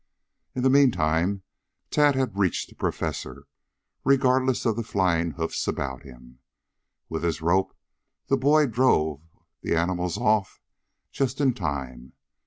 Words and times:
In 0.55 0.63
the 0.63 0.69
meantime 0.71 1.43
Tad 1.91 2.15
had 2.15 2.35
reached 2.35 2.69
the 2.69 2.75
Professor, 2.75 3.45
regardless 4.03 4.65
of 4.65 4.75
the 4.75 4.81
flying 4.81 5.33
hoofs 5.33 5.67
about 5.67 6.01
him. 6.01 6.39
With 7.07 7.21
his 7.21 7.39
rope 7.39 7.77
the 8.25 8.35
boy 8.35 8.65
drove 8.65 9.21
the 9.61 9.75
animals 9.75 10.17
off 10.17 10.59
just 11.11 11.39
in 11.39 11.53
time. 11.53 12.13